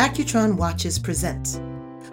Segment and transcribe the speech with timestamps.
[0.00, 1.60] Accutron Watches present.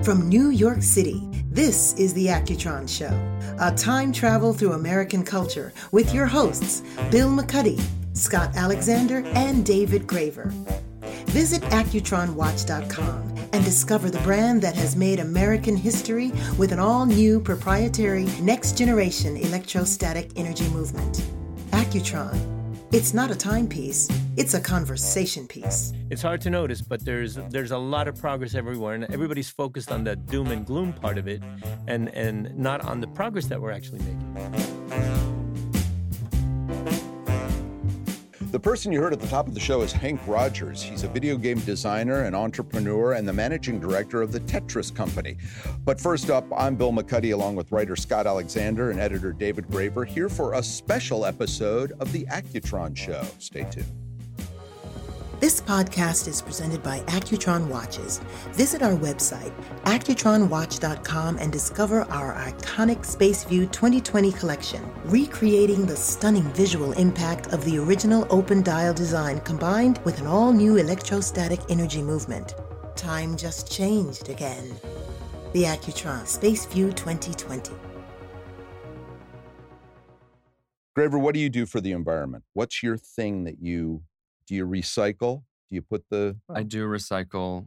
[0.03, 3.17] From New York City, this is The Accutron Show,
[3.61, 6.81] a time travel through American culture with your hosts,
[7.11, 10.51] Bill McCuddy, Scott Alexander, and David Graver.
[11.27, 17.39] Visit AccutronWatch.com and discover the brand that has made American history with an all new
[17.39, 21.23] proprietary next generation electrostatic energy movement.
[21.71, 22.56] Accutron.
[22.93, 24.07] It's not a timepiece,
[24.37, 25.91] it's a conversation piece.
[26.09, 29.91] It's hard to notice, but there's there's a lot of progress everywhere, and everybody's focused
[29.91, 31.43] on the doom and gloom part of it,
[31.87, 35.16] and and not on the progress that we're actually making.
[38.57, 40.81] The person you heard at the top of the show is Henk Rogers.
[40.81, 45.37] He's a video game designer and entrepreneur and the managing director of the Tetris Company.
[45.85, 50.05] But first up, I'm Bill McCuddy along with writer Scott Alexander and editor David Graver
[50.05, 53.23] here for a special episode of The Accutron Show.
[53.37, 54.06] Stay tuned.
[55.39, 58.17] This podcast is presented by Accutron Watches.
[58.53, 66.93] Visit our website, accutronwatch.com, and discover our iconic SpaceView 2020 collection, recreating the stunning visual
[66.93, 72.55] impact of the original open dial design combined with an all new electrostatic energy movement.
[72.95, 74.75] Time just changed again.
[75.53, 77.73] The Accutron SpaceView 2020.
[80.95, 82.43] Graver, what do you do for the environment?
[82.55, 84.01] What's your thing that you
[84.47, 85.43] do you recycle?
[85.69, 87.65] Do you put the I do recycle.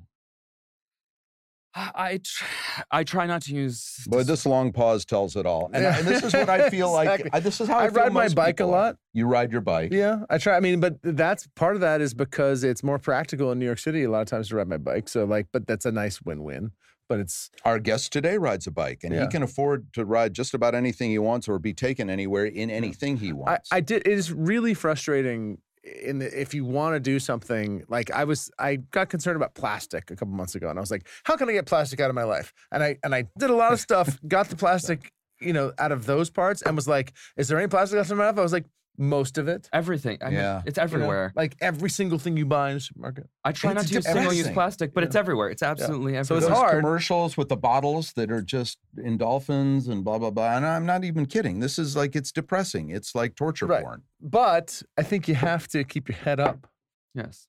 [1.74, 2.44] I tr-
[2.90, 4.04] I try not to use.
[4.08, 5.70] Boy, this long pause tells it all.
[5.72, 5.98] And, Yeah.
[5.98, 7.28] and this is what I feel like.
[7.32, 8.82] I, this is how I, I ride my bike a people are.
[8.86, 8.96] lot.
[9.12, 9.92] You ride your bike.
[9.92, 10.56] Yeah, I try.
[10.56, 13.78] I mean, but that's part of that is because it's more practical in New York
[13.78, 15.08] City a lot of times to ride my bike.
[15.08, 16.72] So like, but that's a nice win-win.
[17.08, 20.54] But it's Our guest today rides a bike, and he can afford to ride just
[20.54, 23.68] about anything he wants or be taken anywhere in anything he I, wants.
[23.72, 24.06] I did.
[24.06, 25.58] It is really frustrating.
[25.82, 29.54] In the, if you want to do something like I was, I got concerned about
[29.54, 32.10] plastic a couple months ago, and I was like, "How can I get plastic out
[32.10, 35.10] of my life?" And I and I did a lot of stuff, got the plastic,
[35.40, 38.18] you know, out of those parts, and was like, "Is there any plastic left in
[38.18, 38.66] my life?" I was like,
[39.00, 40.18] "Most of it." Everything.
[40.20, 40.62] I mean, Yeah.
[40.66, 40.84] it's you know?
[40.84, 41.32] everywhere.
[41.34, 43.28] like every single thing you buy in the supermarket.
[43.44, 45.48] I try not It's to use single-use plastic, but it's everywhere.
[45.50, 46.38] It's absolutely So everywhere.
[46.38, 46.82] it's Those hard.
[46.84, 50.56] commercials with the bottles that are just endorphins and blah blah blah.
[50.56, 51.60] And I'm not even kidding.
[51.60, 52.90] This is like it's depressing.
[52.90, 53.82] It's like torture Right.
[53.82, 54.02] porn.
[54.20, 56.66] But I think you have to keep your head up,
[57.14, 57.48] Yes.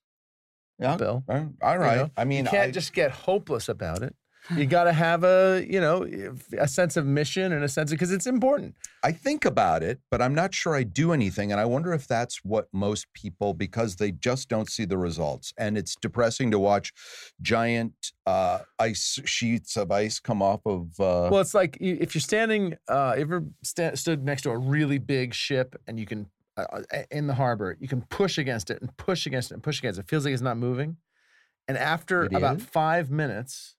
[0.78, 0.96] Yeah.
[0.96, 1.22] Bill.
[1.28, 1.96] All right.
[1.98, 4.16] know, I mean, you can't I- just get hopeless about it.
[4.56, 6.04] You got to have a, you know,
[6.58, 8.74] a sense of mission and a sense of because it's important.
[9.04, 11.52] I think about it, but I'm not sure I do anything.
[11.52, 15.52] And I wonder if that's what most people, because they just don't see the results.
[15.58, 16.92] And it's depressing to watch
[17.40, 17.94] giant
[18.26, 20.98] uh, ice sheets of ice come off of.
[20.98, 24.98] Uh, Well, it's like if you're standing, uh, ever sta- stood next to a really
[24.98, 26.26] big ship and you can
[26.56, 29.62] uh, uh, in the harbor, you can push against it and push against it and
[29.62, 30.02] push against it.
[30.02, 30.98] It feels like it's not moving,
[31.66, 33.76] and after about five minutes.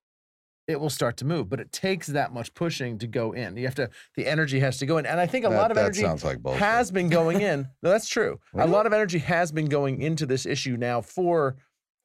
[0.67, 3.57] It will start to move, but it takes that much pushing to go in.
[3.57, 5.05] You have to, the energy has to go in.
[5.05, 7.67] And I think a that, lot of energy sounds like has been going in.
[7.83, 8.39] No, that's true.
[8.53, 8.69] Really?
[8.69, 11.57] A lot of energy has been going into this issue now for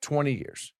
[0.02, 0.72] 20 years,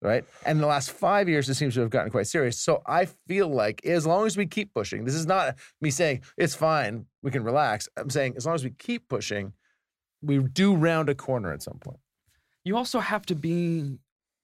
[0.00, 0.24] right?
[0.44, 2.58] And in the last five years, it seems to have gotten quite serious.
[2.58, 6.22] So I feel like as long as we keep pushing, this is not me saying
[6.36, 7.88] it's fine, we can relax.
[7.96, 9.52] I'm saying as long as we keep pushing,
[10.22, 11.98] we do round a corner at some point.
[12.64, 13.98] You also have to be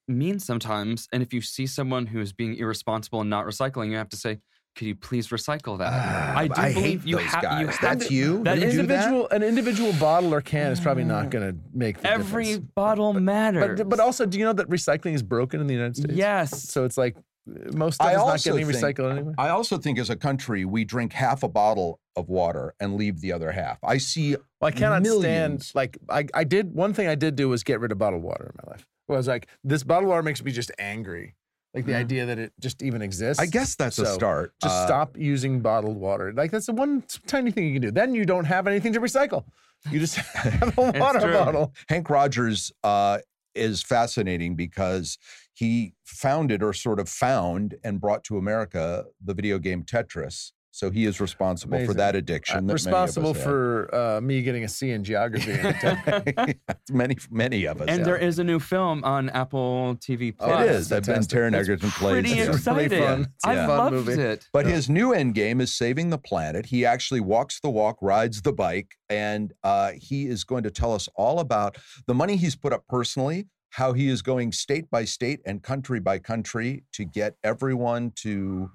[0.09, 3.97] mean sometimes, and if you see someone who is being irresponsible and not recycling, you
[3.97, 4.39] have to say,
[4.77, 7.67] "Could you please recycle that?" Ah, I do I believe hate you, those ha- you
[7.67, 8.43] have That's to- you?
[8.45, 8.81] That You do that?
[8.81, 12.71] individual, an individual bottle or can is probably not going to make the every difference.
[12.75, 13.79] bottle matters.
[13.79, 16.15] But, but also, do you know that recycling is broken in the United States?
[16.15, 16.63] yes.
[16.71, 19.35] So it's like uh, most stuff I is not getting think- recycled anyway.
[19.39, 23.21] I also think as a country, we drink half a bottle of water and leave
[23.21, 23.79] the other half.
[23.85, 25.69] I see Well, I cannot millions.
[25.69, 28.23] stand like I, I did one thing I did do was get rid of bottled
[28.23, 28.87] water in my life.
[29.09, 31.35] Where I was like, this bottled water makes me just angry.
[31.75, 31.97] Like the Mhm.
[31.97, 33.43] idea that it just even exists.
[33.43, 34.53] I guess that's a So, start.
[34.63, 36.33] Just Uh, stop using bottled water.
[36.33, 37.91] Like that's the one tiny thing you can do.
[37.91, 39.45] Then you don't have anything to recycle.
[39.91, 41.33] You just have a water true.
[41.33, 41.75] bottle.
[41.91, 43.19] Henk Rogers uh,
[43.55, 45.17] is fascinating because
[45.55, 50.53] he founded or sort of found and brought to America the video game Tetris.
[50.79, 52.57] So he is responsible for that addiction.
[52.59, 53.51] I'm that responsible many of us
[53.91, 55.51] for uh, me getting a C in geography.
[56.39, 56.55] in
[56.93, 57.89] many, many of us.
[57.89, 58.05] and have.
[58.07, 60.65] there is a new film on Apple TV Oh, Plus.
[60.65, 60.93] it is.
[60.93, 61.37] I've been fantastic.
[61.37, 62.13] Taron It's Egerton plays.
[62.13, 62.43] Pretty it.
[62.47, 63.03] really excited.
[63.05, 63.21] fun.
[63.23, 64.23] It's I a fun loved movie.
[64.23, 64.47] it.
[64.53, 66.67] But his new end game is saving the planet.
[66.67, 70.95] He actually walks the walk, rides the bike, and uh, he is going to tell
[70.95, 71.77] us all about
[72.07, 75.99] the money he's put up personally, how he is going state by state and country
[75.99, 78.71] by country to get everyone to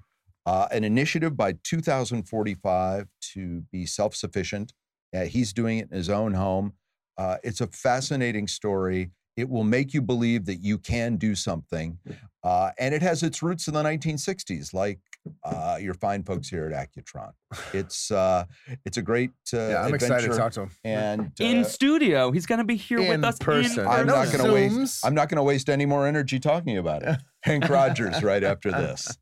[0.46, 4.72] uh, an initiative by 2045 to be self sufficient.
[5.14, 6.74] Uh, he's doing it in his own home.
[7.16, 9.10] Uh, it's a fascinating story.
[9.36, 11.98] It will make you believe that you can do something.
[12.44, 15.00] Uh, and it has its roots in the 1960s, like
[15.42, 17.32] uh, your fine folks here at Accutron.
[17.72, 18.44] It's uh,
[18.84, 20.70] it's a great uh, yeah, I'm excited to talk to him.
[20.84, 22.30] And in studio.
[22.30, 23.80] He's going to be here in with us person.
[23.80, 24.38] in I'm not person.
[24.38, 25.04] going to waste.
[25.04, 27.18] I'm not going to waste any more energy talking about it.
[27.46, 29.16] Henk Rogers, right after this.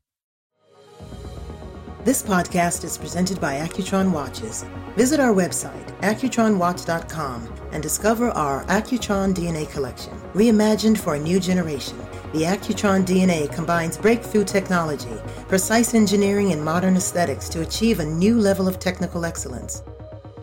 [2.03, 4.65] This podcast is presented by Accutron Watches.
[4.97, 10.11] Visit our website, accutronwatch.com, and discover our Accutron DNA collection.
[10.33, 11.97] Reimagined for a new generation,
[12.33, 15.15] the Accutron DNA combines breakthrough technology,
[15.47, 19.81] precise engineering, and modern aesthetics to achieve a new level of technical excellence.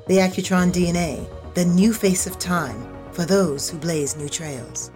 [0.06, 4.92] The Accutron DNA, the new face of time for those who blaze new trails.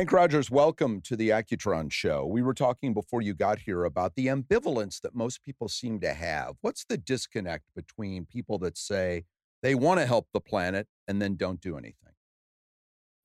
[0.00, 2.24] Henk Rogers, welcome to the Accutron Show.
[2.24, 6.14] We were talking before you got here about the ambivalence that most people seem to
[6.14, 6.54] have.
[6.62, 9.24] What's the disconnect between people that say
[9.62, 12.14] they want to help the planet and then don't do anything?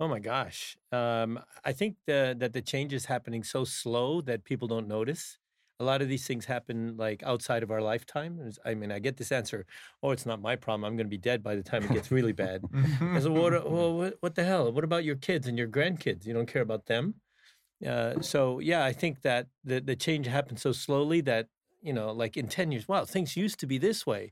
[0.02, 0.76] Oh my gosh.
[0.92, 5.38] Um, I think the, that the change is happening so slow that people don't notice.
[5.80, 8.40] A lot of these things happen like outside of our lifetime.
[8.66, 9.66] I mean, I get this answer,
[10.02, 10.86] oh, it's not my problem.
[10.86, 12.64] I'm going to be dead by the time it gets really bad.
[13.02, 14.72] I said, what, well, what, what the hell?
[14.72, 16.26] What about your kids and your grandkids?
[16.26, 17.16] You don't care about them?
[17.86, 21.48] Uh, so, yeah, I think that the, the change happened so slowly that,
[21.82, 24.32] you know, like in 10 years, wow, things used to be this way.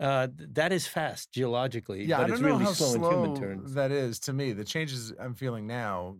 [0.00, 2.92] Uh, th- that is fast geologically, Yeah, but I don't it's know really how slow,
[2.94, 3.74] slow in human terms.
[3.74, 4.52] that is to me.
[4.52, 6.16] The changes I'm feeling now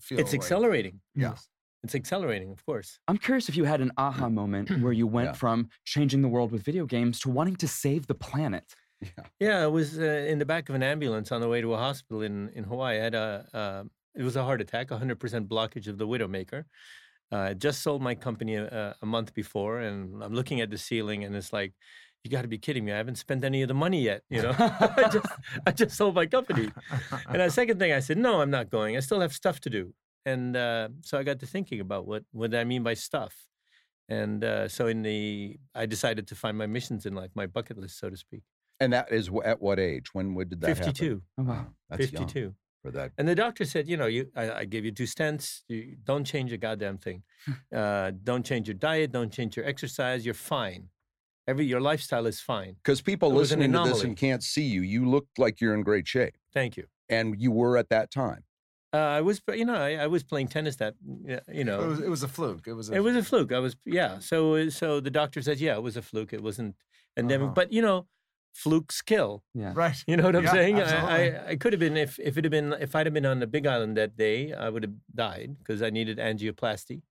[0.00, 1.00] feel It's like- accelerating.
[1.14, 1.36] Yeah.
[1.84, 2.98] It's accelerating, of course.
[3.08, 5.32] I'm curious if you had an aha moment where you went Yeah.
[5.32, 8.74] from changing the world with video games to wanting to save the planet.
[9.00, 9.08] Yeah,
[9.40, 11.76] yeah I was uh, in the back of an ambulance on the way to a
[11.76, 13.00] hospital in, in Hawaii.
[13.00, 13.84] I had a, uh,
[14.14, 16.64] it was a heart attack, 100% blockage of the Widowmaker.
[17.32, 20.78] Uh, I just sold my company a, a month before, and I'm looking at the
[20.78, 21.72] ceiling, and it's like,
[22.22, 22.92] you got to be kidding me!
[22.92, 24.22] I haven't spent any of the money yet.
[24.30, 25.26] You know, I just
[25.66, 26.70] I just sold my company.
[27.28, 28.96] And the second thing I said, no, I'm not going.
[28.96, 29.92] I still have stuff to do.
[30.24, 33.34] And uh, so I got to thinking about what what I mean by stuff.
[34.08, 37.78] And uh, so in the, I decided to find my missions in life, my bucket
[37.78, 38.42] list, so to speak.
[38.78, 40.12] And that is at what age?
[40.12, 40.84] When would did that happen?
[40.84, 41.22] 52.
[41.38, 41.66] Oh, wow.
[41.88, 42.54] That's young 52.
[42.82, 43.12] for that.
[43.16, 45.60] And the doctor said, you know, you I, I gave you two stents.
[45.68, 47.22] You don't change a goddamn thing.
[47.74, 49.12] uh, don't change your diet.
[49.12, 50.24] Don't change your exercise.
[50.26, 50.88] You're fine.
[51.48, 52.74] Every your lifestyle is fine.
[52.82, 55.60] Because people It was an listening to this and can't see you, you look like
[55.60, 56.84] you're in great shape, Thank you.
[57.08, 58.44] and you were at that time.
[58.94, 60.76] Uh, I was, you know, I, I was playing tennis.
[60.76, 62.66] That you It know, was, it was a fluke.
[62.66, 62.90] It was.
[62.90, 63.52] A, it was a fluke.
[63.52, 64.18] I was, yeah.
[64.18, 66.32] So, so the doctor said, yeah, it was a fluke.
[66.32, 66.76] It wasn't
[67.16, 67.46] endemic.
[67.46, 67.54] Uh-huh.
[67.54, 68.06] But you know,
[68.52, 69.44] flukes kill.
[69.54, 69.72] Yeah.
[69.74, 69.96] right.
[70.06, 70.76] You know what I'm Yeah, saying?
[70.76, 71.38] I, absolutely.
[71.38, 73.40] I, I could have been if if it had been if I'd have been on
[73.40, 77.02] the Big Island that day, I would have died because I needed angioplasty.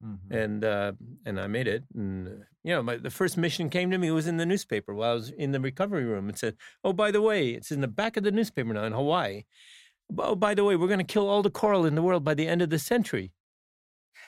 [0.00, 0.30] Mhm.
[0.30, 0.92] and uh,
[1.26, 1.82] and I made it.
[1.92, 2.30] And uh,
[2.62, 5.10] you know, my, the first mission came to me it was in the newspaper while
[5.10, 6.28] I was in the recovery room.
[6.30, 6.54] It said,
[6.84, 9.42] "Oh, by the way, it's in the back of the newspaper now in Hawaii.
[10.16, 12.34] Oh, by the way, we're going to kill all the coral in the world by
[12.34, 13.32] the end of the century."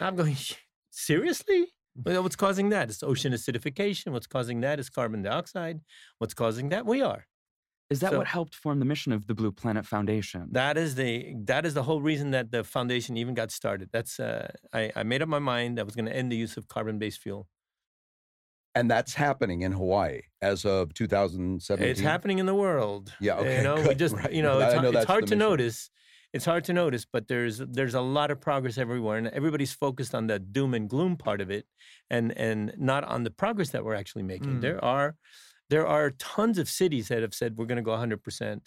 [0.00, 0.36] I'm going,
[0.90, 1.68] seriously?
[1.94, 2.88] What's causing that?
[2.88, 4.12] It's ocean acidification.
[4.12, 5.80] What's causing that is carbon dioxide.
[6.18, 6.86] What's causing that?
[6.86, 7.26] We are.
[7.90, 10.46] Is that So- what helped form the mission of the Blue Planet Foundation?
[10.52, 13.90] That is the that is the whole reason that the foundation even got started.
[13.92, 16.56] That's uh, I, I made up my mind I was going to end the use
[16.56, 17.48] of carbon-based fuel.
[18.75, 21.88] And that's happening in Hawaii as of 2017.
[21.88, 23.12] It's happening in the world.
[23.20, 24.32] Yeah, okay, You know, we just right.
[24.32, 25.38] you know, it's, know it's hard to mission.
[25.38, 25.90] notice.
[26.32, 30.14] It's hard to notice, but there's there's a lot of progress everywhere, and everybody's focused
[30.14, 31.66] on the doom and gloom part of it,
[32.09, 34.59] and and not on the progress that we're actually making.
[34.59, 34.61] Mm.
[34.61, 35.16] There are
[35.71, 38.62] there are tons of cities that have said we're going to go 100 percent.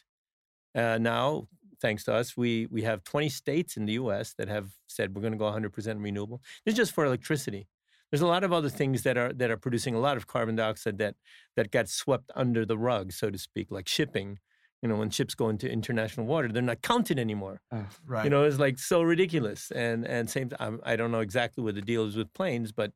[0.75, 1.48] Uh, now,
[1.82, 4.34] thanks to us, we we have 20 states in the U.S.
[4.38, 6.42] that have said we're going to go 100 percent renewable.
[6.66, 7.68] This is just for electricity.
[8.13, 10.55] There's a lot of other things that are that are producing a lot of carbon
[10.55, 11.15] dioxide that
[11.55, 14.38] that got swept under the rug, so to speak, like shipping.
[14.84, 17.62] You know, when ships go into international water, they're not counted anymore.
[18.05, 18.24] right.
[18.24, 19.72] You know, it's like so ridiculous.
[19.72, 22.91] And and same, I'm, I don't know exactly what the deal is with planes, but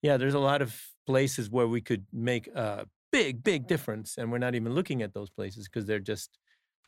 [0.00, 4.32] yeah, there's a lot of places where we could make a big, big difference, and
[4.32, 6.38] we're not even looking at those places because they're just,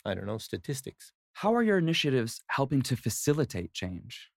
[0.07, 1.13] I don't know, statistics.
[1.35, 4.31] How are your initiatives helping to facilitate change?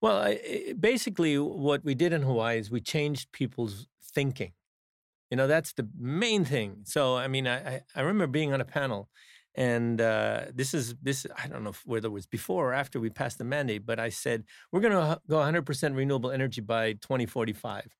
[0.00, 4.52] Well, I, basically, what we did in Hawaii is we changed people's thinking.
[5.30, 6.78] You know, that's the main thing.
[6.84, 9.08] So, I mean, I, I, I remember being on a panel,
[9.54, 11.26] and uh, this is this.
[11.42, 14.08] I don't know whether it was before or after we passed the mandate, but I
[14.08, 17.82] said we're going to go 100% renewable energy by 2045.
[17.84, 17.90] And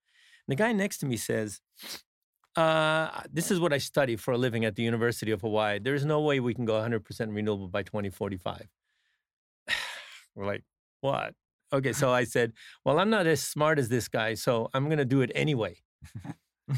[0.49, 1.61] the guy next to me says,
[2.57, 5.79] uh, "This is what I study for a living at the University of Hawaii.
[5.79, 8.67] There's no way we can go 100% renewable by 2045."
[10.35, 10.65] We're like,
[11.01, 11.35] "What?"
[11.73, 12.53] Okay, so I said,
[12.85, 15.77] Well, I'm not as smart as this guy, so I'm going to do it anyway.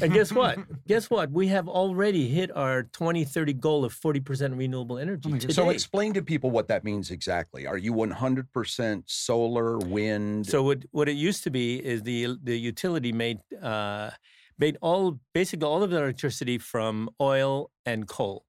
[0.01, 0.59] And guess what?
[0.87, 1.31] guess what?
[1.31, 5.31] We have already hit our 2030 goal of 40% renewable energy.
[5.37, 5.53] today.
[5.53, 7.67] So explain to people what that means exactly.
[7.67, 10.47] Are you 100% solar, wind?
[10.47, 14.11] So what what it used to be is the the utility made uh,
[14.57, 18.45] made all basically all of the electricity from oil and coal,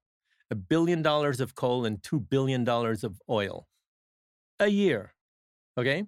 [0.49, 3.67] a billion dollars of coal and two billion dollars of oil,
[4.59, 5.13] a year.
[5.77, 6.05] Okay,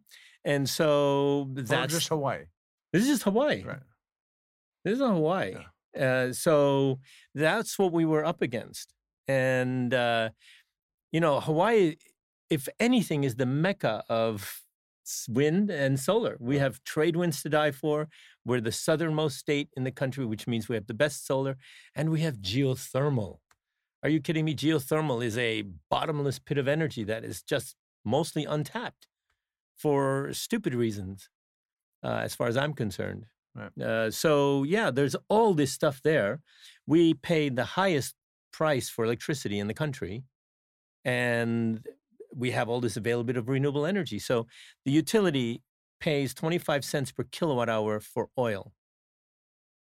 [0.47, 2.45] and so Or that's just Hawaii.
[2.93, 3.63] this is just Hawaii.
[3.63, 3.85] Right.
[4.83, 5.55] This is Hawaii.
[5.99, 6.99] Uh, so
[7.35, 8.93] that's what we were up against.
[9.27, 10.29] And, uh,
[11.11, 11.95] you know, Hawaii,
[12.49, 14.61] if anything, is the mecca of
[15.27, 16.37] wind and solar.
[16.39, 18.07] We have trade winds to die for.
[18.45, 21.57] We're the southernmost state in the country, which means we have the best solar,
[21.93, 23.39] and we have geothermal.
[24.03, 24.55] Are you kidding me?
[24.55, 27.75] Geothermal is a bottomless pit of energy that is just
[28.05, 29.07] mostly untapped
[29.77, 31.29] for stupid reasons,
[32.03, 33.25] uh, as far as I'm concerned.
[33.55, 33.83] Right.
[33.83, 36.41] Uh, so yeah, there's all this stuff there.
[36.85, 38.15] We pay the highest
[38.51, 40.23] price for electricity in the country,
[41.05, 41.85] and
[42.35, 44.19] we have all this availability of renewable energy.
[44.19, 44.47] So
[44.85, 45.61] the utility
[45.99, 48.73] pays 25 cents per kilowatt hour for oil.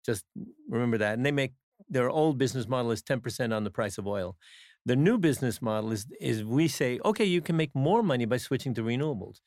[0.06, 0.24] Just
[0.70, 1.54] remember that, and they make
[1.90, 4.38] their old business model is 10% on the price of oil.
[4.86, 8.38] The new business model is is we say, okay, you can make more money by
[8.38, 9.40] switching to renewables.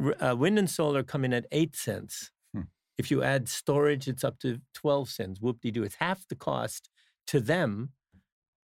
[0.00, 2.30] R- uh, wind and solar come in at eight cents.
[2.54, 2.62] Hmm.
[2.96, 5.40] If you add storage, it's up to 12 cents.
[5.40, 5.82] Whoop de doo.
[5.82, 6.88] It's half the cost
[7.26, 7.90] to them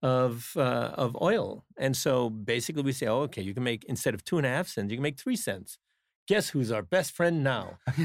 [0.02, 1.66] of uh, of oil.
[1.78, 4.50] And so basically, we say, oh, okay, you can make instead of two and a
[4.50, 5.78] half cents, you can make three cents.
[6.28, 7.80] Guess who's our best friend now?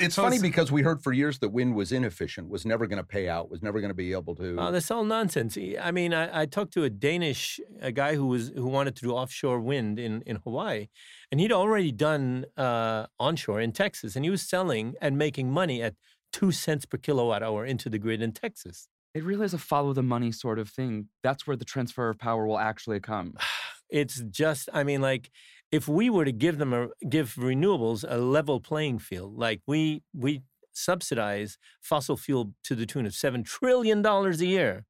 [0.00, 2.86] it's So funny it's- because we heard for years that wind was inefficient, was never
[2.86, 4.56] going to pay out, was never going to be able to.
[4.58, 5.58] Oh, that's all nonsense.
[5.80, 9.02] I mean, I, I talked to a Danish a guy who was who wanted to
[9.02, 10.88] do offshore wind in, in Hawaii,
[11.30, 15.82] and he'd already done uh, onshore in Texas, and he was selling and making money
[15.82, 15.94] at
[16.32, 18.88] two cents per kilowatt hour into the grid in Texas.
[19.14, 21.08] It really is a follow the money sort of thing.
[21.22, 23.34] That's where the transfer of power will actually come.
[23.90, 25.30] It's just, I mean, like
[25.70, 30.02] if we were to give them a give renewables a level playing field, like we
[30.14, 34.84] we subsidize fossil fuel to the tune of seven trillion dollars a year.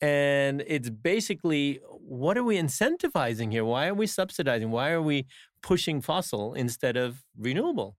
[0.00, 3.64] And it's basically what are we incentivizing here?
[3.64, 4.70] Why are we subsidizing?
[4.70, 5.26] Why are we
[5.62, 7.96] pushing fossil instead of renewable?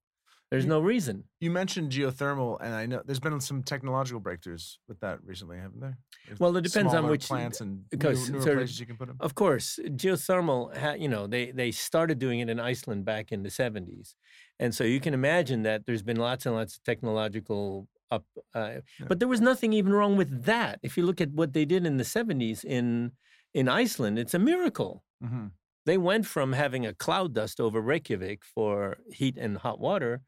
[0.53, 1.24] There's no reason.
[1.39, 5.79] You mentioned geothermal, and I know there's been some technological breakthroughs with that recently, haven't
[5.81, 5.98] there?
[6.27, 9.07] There's Well, it depends on which- plants and because new, newer places you can put
[9.07, 9.17] them.
[9.19, 13.41] Of course, geothermal, ha- you know, they, they started doing it in Iceland back in
[13.41, 14.13] the 70s.
[14.60, 18.24] And so you can imagine that there's been lots and lots of technological up.
[18.53, 18.60] Uh,
[19.00, 19.07] Yeah.
[19.07, 20.79] But there was nothing even wrong with that.
[20.83, 23.13] If you look at what they did in the 70s in,
[23.55, 25.03] in Iceland, it's a miracle.
[25.19, 25.48] hmm
[25.88, 30.22] They went from having a cloud dust over Reykjavik for heat and hot water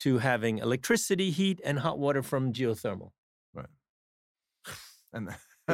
[0.00, 3.10] to having electricity, heat, and hot water from geothermal.
[3.54, 3.68] Right.
[5.12, 5.30] And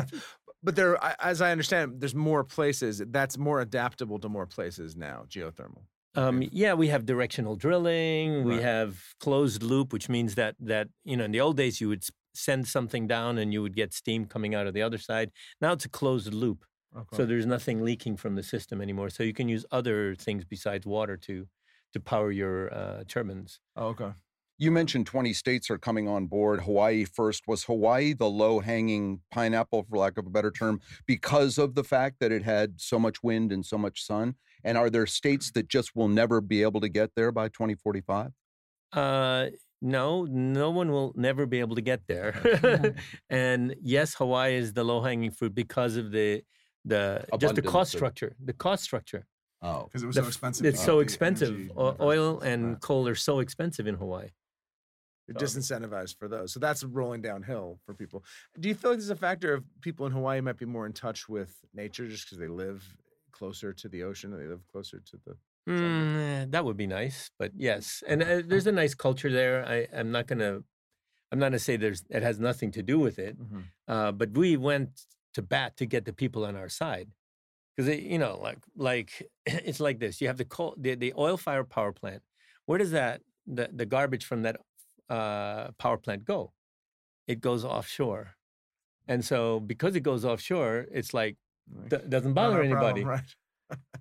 [0.62, 5.24] but there, as I understand, there's more places that's more adaptable to more places now.
[5.28, 5.84] Geothermal.
[6.14, 8.44] Um, yeah, we have directional drilling.
[8.44, 8.62] We Right.
[8.62, 12.04] have closed loop, which means that that you know in the old days you would
[12.34, 15.30] send something down and you would get steam coming out of the other side.
[15.60, 16.64] Now it's a closed loop,
[16.94, 17.16] Okay.
[17.16, 19.10] so there's nothing leaking from the system anymore.
[19.10, 21.48] So you can use other things besides water to
[21.96, 23.60] to power your uh, turbines.
[23.76, 24.12] oh, okay.
[24.58, 26.62] You mentioned 20 states are coming on board.
[26.62, 27.42] Hawaii first.
[27.46, 31.84] Was Hawaii the low hanging pineapple, for lack of a better term, because of the
[31.84, 34.36] fact that it had so much wind and so much sun?
[34.64, 38.32] And are there states that just will never be able to get there by 2045?
[38.92, 39.46] Uh,
[39.82, 42.94] no, no one will never be able to get there.
[43.30, 46.42] and yes, Hawaii is the low hanging fruit because of the
[46.86, 48.34] the just the cost structure.
[48.42, 49.26] The cost structure.
[49.62, 50.66] Oh, because it was The so expensive.
[50.66, 51.70] It's so expensive.
[51.76, 52.80] O- Oil and Right.
[52.80, 54.30] coal are so expensive in Hawaii.
[55.26, 58.24] You're disincentivized for those, so that's rolling downhill for people.
[58.60, 60.92] Do you feel like there's a factor of people in Hawaii might be more in
[60.92, 62.84] touch with nature just because they live
[63.32, 65.36] closer to the ocean, they live closer to the
[65.68, 69.66] Mm, eh, that would be nice, but yes, and uh, there's a nice culture there.
[69.66, 70.60] I, I'm not gonna,
[71.32, 73.36] I'm not gonna say there's it has nothing to do with it,
[73.88, 74.90] uh, but we went
[75.34, 77.08] to bat to get the people on our side
[77.76, 81.36] because you know, like like it's like this: you have the coal, the, the oil
[81.36, 82.22] fire power plant.
[82.66, 84.60] Where does that the the garbage from that
[85.08, 86.52] uh, power plant go?
[87.26, 88.36] It goes offshore,
[89.08, 91.36] and so because it goes offshore, it's like
[91.68, 93.04] Like, d- doesn't bother anybody.
[93.04, 93.36] problem, right?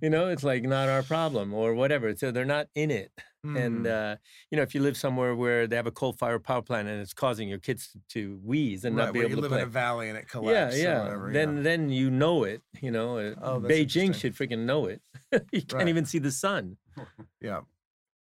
[0.00, 2.14] You know, it's like not our problem or whatever.
[2.16, 3.12] So they're not in it.
[3.54, 4.12] And Mhm.
[4.14, 4.16] uh,
[4.50, 7.14] you know, if you live somewhere where they have a coal-fired power plant and it's
[7.14, 9.62] causing your kids to wheeze and right, not be where you able live to play,
[9.62, 10.82] in a valley and it yeah, collapses.
[10.82, 11.62] yeah, Or whatever, then yeah.
[11.62, 12.62] then you know it.
[12.80, 15.00] You know, uh, Oh, Beijing should freaking know it.
[15.52, 15.88] you can't Right.
[15.88, 16.76] even see the sun.
[17.40, 17.60] yeah.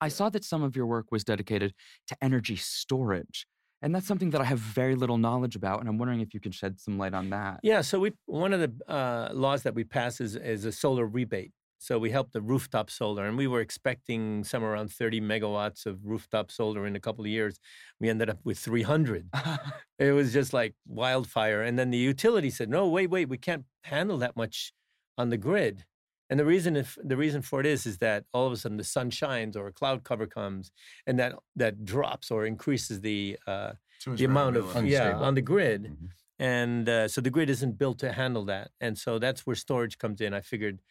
[0.01, 1.73] I saw that some of your work was dedicated
[2.07, 3.47] to energy storage.
[3.81, 6.39] And that's something that I have very little knowledge about, and I'm wondering if you
[6.39, 7.59] can shed some light on that.
[7.63, 11.05] Yeah, so we one of the uh, laws that we pass is, is a solar
[11.05, 11.51] rebate.
[11.83, 16.05] So we helped the rooftop solar, and we were expecting somewhere around 30 megawatts of
[16.05, 17.59] rooftop solar in a couple of years.
[17.99, 19.29] We ended up with 300.
[19.99, 21.61] it was just like wildfire.
[21.61, 24.71] And then the utility said, "No, wait, wait, we can't handle that much
[25.17, 25.83] on the grid."
[26.29, 28.77] And the reason if the reason for it is is that all of a sudden
[28.77, 30.71] the sun shines or a cloud cover comes,
[31.05, 33.73] and that that drops or increases the uh,
[34.05, 34.93] the amount of variability.
[34.93, 36.09] yeah on the grid Mhm.
[36.39, 39.97] and uh, so the grid isn't built to handle that and so that's where storage
[39.97, 40.81] comes in i figured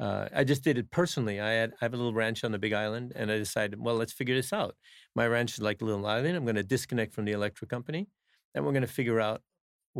[0.00, 2.58] uh, i just did it personally i had i have a little ranch on the
[2.58, 4.74] big island and i decided well let's figure this out.
[5.14, 8.08] My ranch is like a little island i'm going to disconnect from the electric company
[8.54, 9.42] and we're going to figure out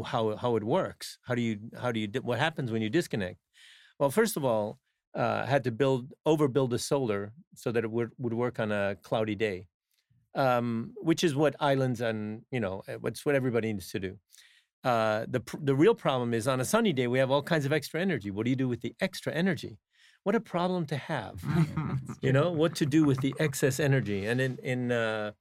[0.07, 1.19] how how it works.
[1.23, 3.39] How do you how do you what happens when you disconnect?
[3.99, 4.79] Well first of all
[5.17, 8.73] uh, I had to build overbuild the solar so that it would, would work on
[8.73, 9.69] a cloudy day
[10.35, 14.19] um, which is what islands and you know uh, what's what everybody needs to do.
[14.85, 17.73] Uh, the the real problem is on a sunny day we have all kinds of
[17.73, 18.31] extra energy.
[18.31, 19.79] What do you do with the extra energy?
[20.25, 21.43] What a problem to have.
[22.21, 24.27] you know what to do with the excess energy.
[24.27, 25.33] And in in uh,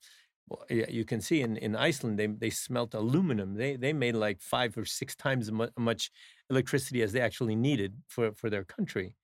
[0.48, 3.56] well, yeah, you can see in, in Iceland they they smelt aluminum.
[3.56, 6.10] They they made like five or six times as mu- much
[6.50, 9.16] electricity as they actually needed for for their country.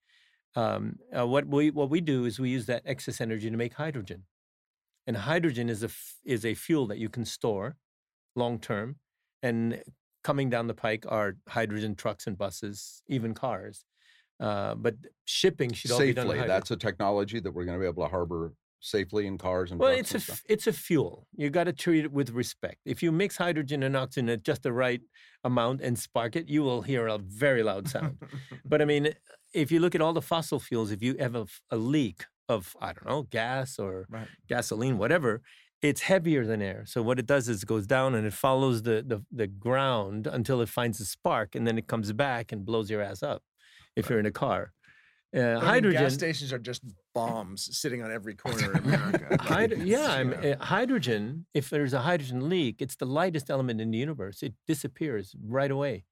[0.54, 3.74] Um, uh, what we what we do is we use that excess energy to make
[3.74, 4.24] hydrogen
[5.06, 7.76] and hydrogen is a f- is a fuel that you can store
[8.36, 8.96] long term
[9.42, 9.82] and
[10.22, 13.84] coming down the pike are hydrogen trucks and buses even cars
[14.40, 14.94] uh, but
[15.26, 16.38] shipping should all be done Safely.
[16.38, 16.48] hydrogen.
[16.48, 19.78] That's a technology that we're going to be able to harbor safely in cars and
[19.78, 20.42] well trucks it's a stuff.
[20.48, 23.94] it's a fuel you got to treat it with respect if you mix hydrogen and
[23.94, 25.02] oxygen at just the right
[25.44, 28.16] amount and spark it you will hear a very loud sound
[28.64, 29.12] but I mean,
[29.52, 31.34] if you look at all the fossil fuels, if you have
[31.70, 34.28] a leak of, I don't know, gas or Right.
[34.48, 35.42] gasoline, whatever,
[35.82, 36.84] it's heavier than air.
[36.86, 40.26] So what it does is it goes down and it follows the, the, the ground
[40.26, 43.42] until it finds a spark and then it comes back and blows your ass up
[43.96, 44.72] if you're in a car.
[45.34, 46.02] Uh, I mean, hydrogen.
[46.02, 46.82] gas stations are just
[47.14, 49.36] bombs sitting on every corner in America.
[49.38, 50.56] Hyd- yeah, I'm, Yeah.
[50.60, 51.46] uh, hydrogen.
[51.54, 54.42] If there's a hydrogen leak, it's the lightest element in the universe.
[54.42, 56.04] It disappears right away.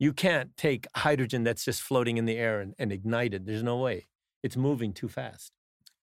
[0.00, 3.46] You can't take hydrogen that's just floating in the air and, and ignite it.
[3.46, 4.08] There's no way.
[4.42, 5.52] It's moving too fast.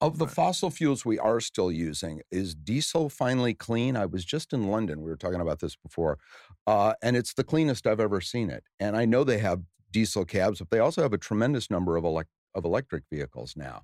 [0.01, 3.97] Of the fossil fuels we are still using, is diesel finally clean?
[3.97, 5.01] I was just in London.
[5.01, 6.19] We were talking about this before,
[6.65, 8.63] uh, and it's the cleanest I've ever seen it.
[8.79, 12.05] And I know they have diesel cabs, but they also have a tremendous number of
[12.05, 13.83] elec- of electric vehicles now.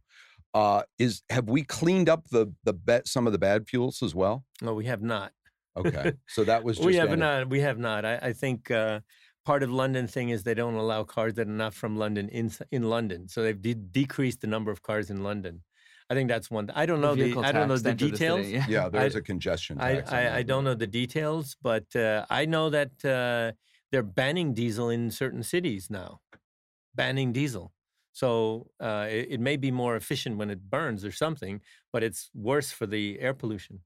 [0.54, 4.16] Uh, is have we cleaned up the the bet some of the bad fuels as
[4.16, 4.46] well?
[4.62, 5.34] No, we have not.
[5.76, 7.50] Okay, so that was just we have not.
[7.50, 8.06] We have not.
[8.06, 9.02] I, I think uh,
[9.44, 12.52] part of London thing is they don't allow cars that are not from London in
[12.72, 13.28] in London.
[13.28, 15.64] So they've de- decreased the number of cars in London.
[16.10, 16.70] I think that's one.
[16.76, 17.24] I don't know the.
[17.26, 18.46] vehicle I don't know the to enter details.
[18.46, 20.12] city, Yeah, there's I- a congestion I, tax.
[20.12, 23.54] on I, I don't know the details, but uh, I know that uh,
[23.92, 26.22] they're banning diesel in certain cities now,
[26.94, 27.72] banning diesel.
[28.12, 31.60] So uh, it, it may be more efficient when it burns or something,
[31.92, 33.80] but it's worse for the air pollution.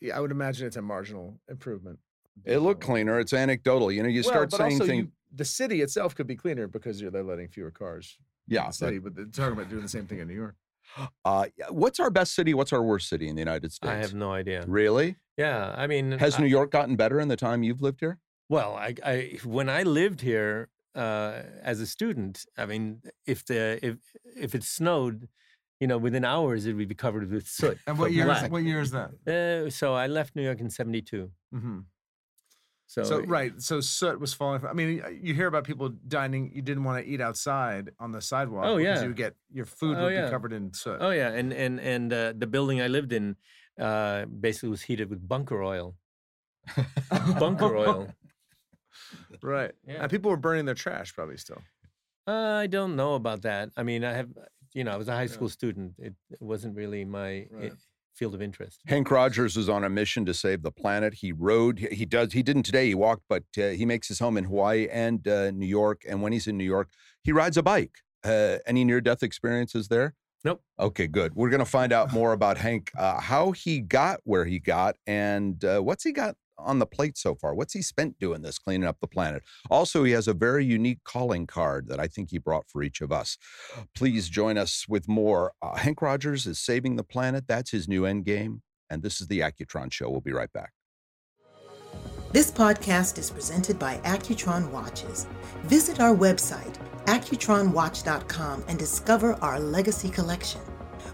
[0.00, 1.98] yeah, I would imagine it's a marginal improvement.
[2.44, 3.18] It looked cleaner.
[3.18, 3.90] It's anecdotal.
[3.90, 5.04] You know, you Well, start but saying also things.
[5.06, 8.16] you- the city itself could be cleaner because you're, they're letting fewer cars.
[8.48, 10.34] in Yeah, the but- city, but they're talking about doing the same thing in New
[10.34, 10.54] York.
[11.24, 12.54] Uh, what's our best city?
[12.54, 13.90] What's our worst city in the United States?
[13.92, 14.64] I have no idea.
[14.66, 15.16] Really?
[15.36, 18.18] Yeah, I mean, Has I- New York gotten better in the time you've lived here?
[18.48, 23.78] Well, I, I when I lived here uh, as a student, I mean, if the
[23.82, 23.96] if
[24.36, 25.28] if it snowed,
[25.80, 27.78] you know, within hours it would be covered with soot.
[27.86, 28.28] And what year?
[28.30, 29.10] Is, what year is that?
[29.26, 31.30] Uh, so I left New York in '72.
[31.54, 31.80] Mm-hmm.
[32.90, 34.60] So, So, right, so soot was falling.
[34.60, 36.50] From, I mean, you hear about people dining.
[36.54, 38.64] You didn't want to eat outside on the sidewalk.
[38.66, 39.06] Oh, because yeah.
[39.06, 40.24] you get your food Oh, would yeah.
[40.24, 40.96] be covered in soot.
[41.00, 43.36] Oh yeah, and and and uh, the building I lived in
[43.78, 45.96] uh, basically was heated with bunker oil.
[47.38, 48.08] bunker oil.
[49.42, 49.72] right.
[49.86, 50.02] Yeah.
[50.02, 51.62] And people were burning their trash probably still.
[52.26, 52.32] Uh,
[52.64, 53.70] I don't know about that.
[53.76, 54.28] I mean, I have,
[54.74, 55.28] you know, I was a high Yeah.
[55.36, 55.92] school student.
[55.98, 57.72] It, it wasn't really my Right.
[58.18, 58.80] Field of interest.
[58.88, 61.14] Henk Rogers is on a mission to save the planet.
[61.14, 64.36] He rode, he- does, he didn't today, he walked, but uh, he makes his home
[64.36, 66.02] in Hawaii and uh, New York.
[66.08, 66.88] And when he's in New York,
[67.22, 67.92] he rides a bike.
[68.24, 70.14] Uh, any near death experiences there?
[70.44, 70.62] Nope.
[70.78, 71.34] Okay, good.
[71.36, 74.96] We're going to find out more about Henk, uh, how he got where he got,
[75.06, 77.54] and uh, what's he got on the plate so far.
[77.54, 79.42] What's he spent doing this, cleaning up the planet?
[79.70, 83.00] Also, he has a very unique calling card that I think he brought for each
[83.00, 83.36] of us.
[83.94, 85.52] Please join us with more.
[85.62, 87.44] Uh, Henk Rogers is saving the planet.
[87.46, 88.62] That's his new end game.
[88.90, 90.10] And this is the Accutron Show.
[90.10, 90.72] We'll be right back.
[92.30, 95.26] This podcast is presented by Accutron Watches.
[95.64, 96.74] Visit our website,
[97.06, 100.60] accutronwatch.com, and discover our legacy collection.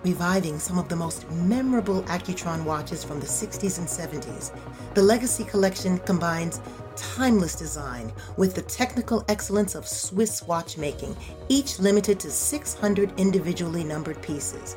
[0.04, 4.52] Reviving some of the most memorable Accutron watches from the 60s and 70s.
[4.94, 6.60] The Legacy Collection combines
[6.96, 11.16] timeless design with the technical excellence of Swiss watchmaking,
[11.48, 14.76] each limited to 600 individually numbered pieces.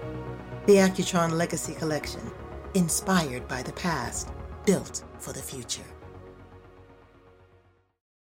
[0.66, 2.32] The Accutron Legacy Collection,
[2.74, 4.30] inspired by the past,
[4.66, 5.97] built for the future.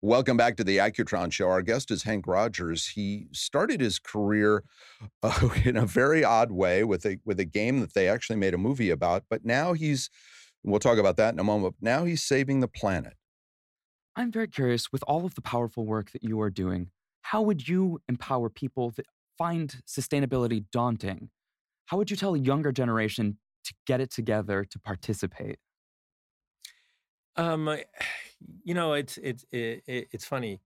[0.05, 1.47] Welcome back to the Accutron Show.
[1.47, 2.87] Our guest is Henk Rogers.
[2.87, 4.65] He started his career
[5.23, 8.53] uh, in a very odd way with a with a game that they actually made
[8.53, 9.23] a movie about.
[9.29, 10.09] But now he's,
[10.61, 11.75] we'll talk about that in a moment.
[11.79, 13.13] Now he's saving the planet.
[14.17, 16.89] I'm very curious with all of the powerful work that you are doing,
[17.21, 19.05] how would you empower people that
[19.37, 21.29] find sustainability daunting?
[21.85, 25.59] How would you tell a younger generation to get it together to participate?
[27.37, 27.77] Um,
[28.63, 30.60] you know, it's it's it, it's funny.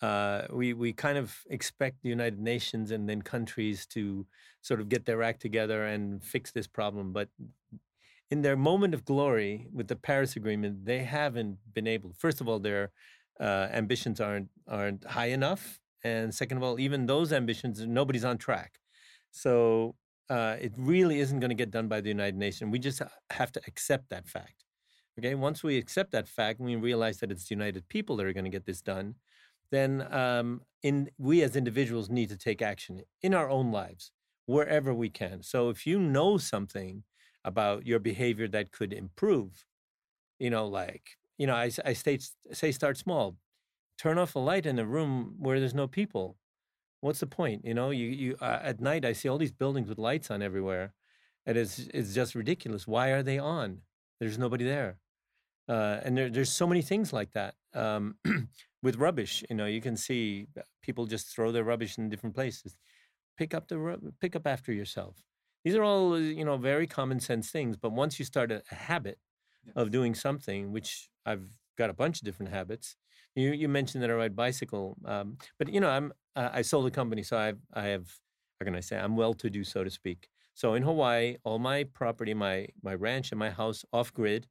[0.00, 4.26] Uh, we we kind of expect the United Nations and then countries to
[4.60, 7.28] sort of get their act together and fix this problem, but
[8.30, 12.12] in their moment of glory with the Paris Agreement, they haven't been able.
[12.18, 12.90] First of all, their
[13.40, 18.38] uh, ambitions aren't aren't high enough, and second of all, even those ambitions, nobody's on
[18.38, 18.78] track.
[19.30, 19.94] So
[20.30, 22.70] uh, it really isn't going to get done by the United Nations.
[22.70, 24.64] We just have to accept that fact.
[25.18, 28.26] Okay, once we accept that fact, and we realize that it's the United People that
[28.26, 29.16] are going to get this done.
[29.70, 34.12] Then, um, in we as individuals need to take action in our own lives
[34.46, 35.42] wherever we can.
[35.42, 37.02] So, if you know something
[37.44, 39.64] about your behavior that could improve,
[40.38, 43.36] you know, like you know, I, I state, say start small,
[43.98, 46.36] turn off a light in a room where there's no people.
[47.00, 47.64] What's the point?
[47.64, 50.42] You know, you you uh, at night I see all these buildings with lights on
[50.42, 50.94] everywhere,
[51.46, 52.86] and it's it's just ridiculous.
[52.88, 53.82] Why are they on?
[54.20, 54.98] There's nobody there.
[55.68, 57.54] Uh, and there, there's so many things like that.
[57.74, 58.16] Um,
[58.82, 60.46] with rubbish, you know, you can see
[60.82, 62.76] people just throw their rubbish in different places.
[63.36, 65.16] Pick up the pick up after yourself.
[65.64, 67.76] These are all uh, you know very common sense things.
[67.76, 69.18] But once you start a, a habit
[69.64, 69.74] yes.
[69.76, 72.96] of doing something, which I've got a bunch of different habits.
[73.36, 76.86] You you mentioned that I ride bicycle, um, but you know I'm uh, I sold
[76.86, 78.06] a company, so I've I have
[78.58, 80.28] how can I say I'm well to do, so to speak.
[80.54, 84.48] So in Hawaii, all my property, my my ranch and my house off grid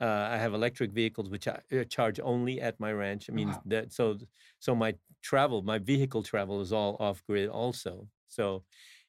[0.00, 3.30] uh, I have electric vehicles which I uh, charge only at my ranch.
[3.30, 3.62] I mean wow.
[3.66, 4.18] that so
[4.58, 8.06] so my travel, my vehicle travel is all off grid also.
[8.28, 8.62] So,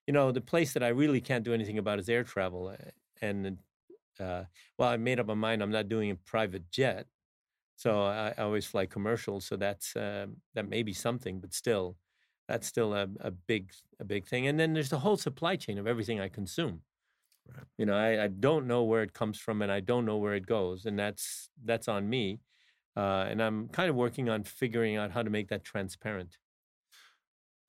[0.08, 2.70] you know, the place that I really can't do anything about is air travel.
[2.70, 2.90] Uh,
[3.22, 3.58] and
[4.20, 4.44] uh,
[4.78, 7.06] well, I made up my mind I'm not doing a private jet,
[7.76, 9.42] so I, I always fly commercial.
[9.42, 11.98] So that's uh, that may be something, but still,
[12.48, 14.48] that's still a, a big a big thing.
[14.48, 16.82] And then there's the whole supply chain of everything I consume.
[17.48, 17.66] Right.
[17.78, 20.34] You know, I, I don't know where it comes from and I don't know where
[20.34, 22.40] it goes, and that's that's on me.
[22.98, 26.38] Uh, and I'm kind of working on figuring out how to make that transparent.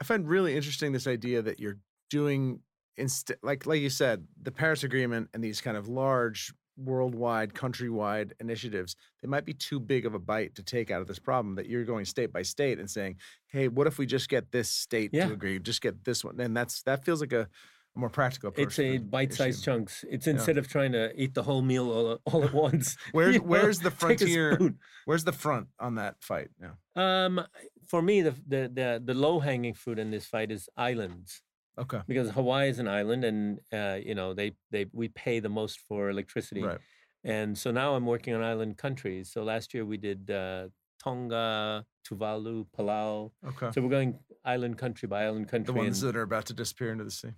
[0.00, 1.78] I find really interesting this idea that you're
[2.10, 2.60] doing
[2.96, 8.32] inst- like like you said, the Paris Agreement and these kind of large worldwide, countrywide
[8.38, 11.54] initiatives, they might be too big of a bite to take out of this problem.
[11.54, 14.70] That you're going state by state and saying, "Hey, what if we just get this
[14.70, 15.26] state yeah.
[15.26, 15.58] to agree?
[15.58, 17.48] Just get this one." And that's that feels like a
[17.96, 18.52] a more practical.
[18.56, 20.04] It's a bite-sized chunks.
[20.08, 20.60] It's instead yeah.
[20.60, 22.96] of trying to eat the whole meal all, all at once.
[23.12, 24.74] where's where's the frontier?
[25.04, 26.48] Where's the front on that fight?
[26.60, 26.74] Yeah.
[26.94, 27.44] Um,
[27.88, 31.42] for me, the the the, the low-hanging fruit in this fight is islands.
[31.78, 32.00] Okay.
[32.06, 35.80] Because Hawaii is an island, and uh, you know they they we pay the most
[35.80, 36.62] for electricity.
[36.62, 36.78] Right.
[37.24, 39.32] And so now I'm working on island countries.
[39.32, 40.68] So last year we did uh,
[41.02, 43.32] Tonga, Tuvalu, Palau.
[43.44, 43.70] Okay.
[43.72, 45.74] So we're going island country by island country.
[45.74, 47.30] The ones and, that are about to disappear into the sea.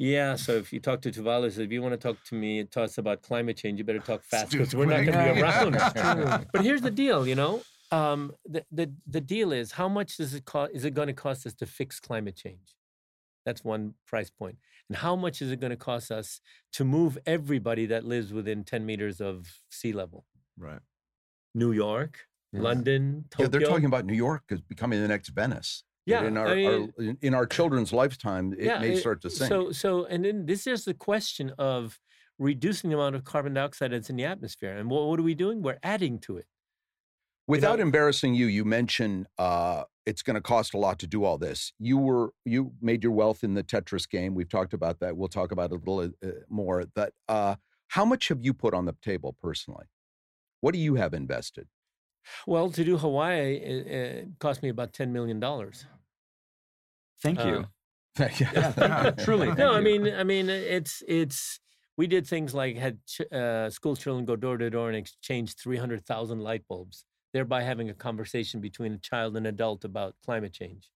[0.00, 2.70] Yeah, so if you talk to Tuvalu, if you want to talk to me and
[2.70, 6.46] talk about climate change, you better talk fast because we're not going to be around.
[6.54, 10.32] but here's the deal, you know, um, the, the the deal is how much does
[10.32, 10.72] it cost?
[10.72, 12.76] Is it going to cost us to fix climate change?
[13.44, 14.56] That's one price point.
[14.88, 16.40] And how much is it going to cost us
[16.72, 20.24] to move everybody that lives within 10 meters of sea level?
[20.58, 20.80] Right.
[21.54, 22.20] New York,
[22.54, 23.44] London, Tokyo.
[23.44, 25.84] Yeah, they're talking about New York as becoming the next Venice.
[26.06, 29.30] Yeah, in our, I mean, our, in our children's lifetime, it yeah, may start to
[29.30, 29.48] sink.
[29.48, 32.00] So, so, and then this is the question of
[32.38, 34.76] reducing the amount of carbon dioxide that's in the atmosphere.
[34.76, 35.62] And what, what are we doing?
[35.62, 36.46] We're adding to it.
[37.46, 37.82] Without you know?
[37.82, 41.72] embarrassing you, you mentioned uh, it's going to cost a lot to do all this.
[41.78, 44.34] You were you made your wealth in the Tetris game.
[44.34, 45.16] We've talked about that.
[45.16, 46.84] We'll talk about it a little uh, more.
[46.94, 47.56] That uh,
[47.88, 49.86] how much have you put on the table personally?
[50.60, 51.66] What do you have invested?
[52.46, 55.84] Well, to do Hawaii, it, it cost me about ten million dollars.
[57.22, 57.66] Thank you.
[58.18, 59.52] Uh, yeah, truly.
[59.52, 61.60] No, I mean, I mean, it's it's.
[61.96, 65.54] We did things like had ch- uh, school children go door to door and exchange
[65.56, 70.14] three hundred thousand light bulbs, thereby having a conversation between a child and adult about
[70.24, 70.90] climate change.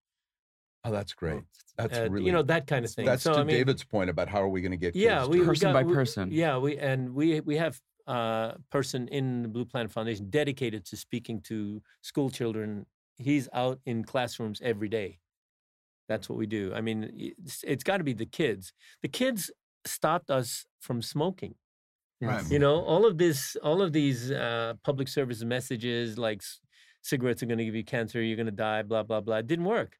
[0.83, 1.43] Oh, that's great.
[1.77, 3.05] That's uh, really you know that kind of thing.
[3.05, 5.25] That's so to I mean, David's point about how are we going to get yeah,
[5.25, 6.29] we, to- we Person got- by we- person.
[6.31, 10.97] Yeah, we and we we have a person in the Blue Planet Foundation dedicated to
[10.97, 12.85] speaking to school children.
[13.17, 15.19] He's out in classrooms every day.
[16.07, 16.71] That's what we do.
[16.75, 18.73] I mean, it's, it's got to be the kids.
[19.01, 19.49] The kids
[19.85, 21.55] stopped us from smoking.
[22.21, 22.49] Right.
[22.49, 26.41] You know, all of this, all of these uh, public service messages like
[27.01, 29.37] cigarettes are going to give you cancer, you're going to die, blah blah blah.
[29.37, 29.97] It didn't work.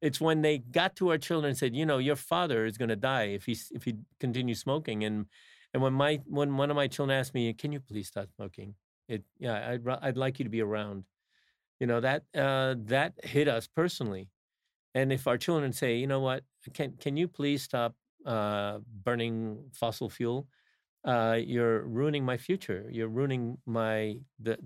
[0.00, 2.90] It's when they got to our children and said, you know, your father is going
[2.90, 5.04] to die if he if he continues smoking.
[5.04, 5.26] And
[5.74, 8.74] and when my when one of my children asked me, can you please stop smoking?
[9.08, 11.04] It yeah, I'd I'd like you to be around.
[11.80, 14.28] You know that uh, that hit us personally.
[14.94, 17.94] And if our children say, you know what, can can you please stop
[18.26, 20.48] uh, burning fossil fuel?
[21.04, 22.86] Uh, you're ruining my future.
[22.90, 24.58] You're ruining my the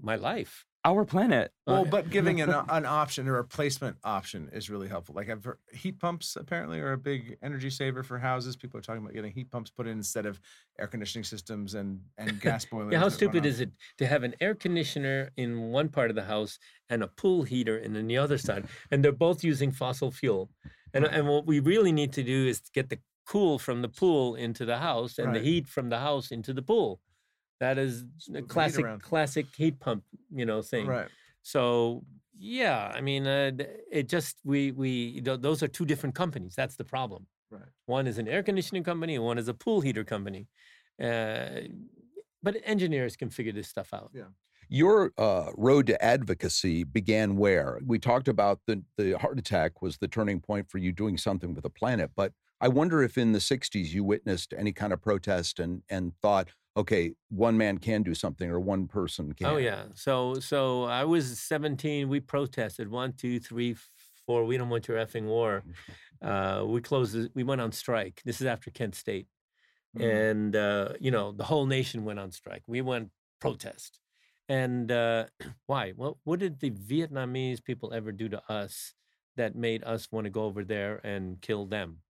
[0.00, 0.66] my life.
[0.82, 1.52] Our planet.
[1.66, 5.14] Well, but giving an, an option, a replacement option, is really helpful.
[5.14, 8.56] Like I've heard, heat pumps apparently are a big energy saver for houses.
[8.56, 10.40] People are talking about getting heat pumps put in instead of
[10.78, 12.92] air conditioning systems and and gas boilers.
[12.92, 16.24] Yeah, how stupid is it to have an air conditioner in one part of the
[16.24, 20.50] house and a pool heater in the other side, and they're both using fossil fuel?
[20.94, 24.34] And and what we really need to do is get the cool from the pool
[24.34, 27.00] into the house and the heat from the house into the pool.
[27.60, 30.02] That is a classic classic heat pump,
[30.34, 30.86] you know, thing.
[30.86, 31.08] Right.
[31.42, 32.04] So
[32.38, 33.52] yeah, I mean, uh,
[33.92, 36.54] it just we we th- those are two different companies.
[36.56, 37.26] That's the problem.
[37.50, 37.68] Right.
[37.86, 40.48] One is an air conditioning company, and one is a pool heater company.
[41.02, 41.62] Uh,
[42.42, 44.10] but engineers can figure this stuff out.
[44.14, 44.24] Yeah.
[44.68, 47.80] Your uh, road to advocacy began where?
[47.84, 51.54] We talked about the the heart attack was the turning point for you doing something
[51.54, 55.02] with the planet, but I wonder if in the '60s you witnessed any kind of
[55.02, 59.46] protest and and thought, okay, one man can do something or one person can.
[59.46, 59.84] Oh yeah.
[59.94, 62.08] So so I was 17.
[62.08, 63.76] We protested one, two, three,
[64.26, 64.44] four.
[64.44, 65.62] We don't want your effing war.
[66.22, 67.14] Uh, we closed.
[67.14, 68.20] the- We went on strike.
[68.24, 69.26] This is after Kent State,
[69.96, 70.30] Mm.
[70.30, 72.62] and uh, you know the whole nation went on strike.
[72.68, 73.98] We went protest,
[74.48, 75.24] and uh,
[75.66, 75.92] why?
[75.96, 78.94] Well, what did the Vietnamese people ever do to us
[79.36, 82.02] that made us want to go over there and kill them,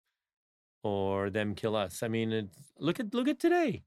[0.83, 2.03] or them kill us?
[2.03, 3.83] I mean, it's, look at look at today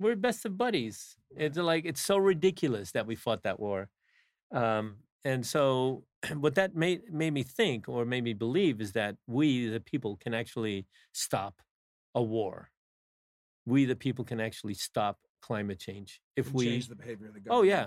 [0.00, 1.16] we're best of buddies.
[1.36, 3.88] It's like it's so ridiculous that we fought that war,
[4.52, 6.04] um, and so
[6.34, 10.16] what that made made me think or made me believe is that we, the people,
[10.16, 11.60] can actually stop
[12.14, 12.70] a war.
[13.66, 16.66] We, the people, can actually stop climate change if we.
[16.66, 17.60] change the behavior of the government.
[17.60, 17.86] oh yeah,